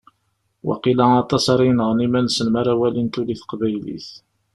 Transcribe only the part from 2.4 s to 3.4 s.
mi ara walin tuli